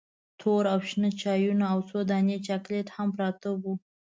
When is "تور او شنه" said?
0.39-1.09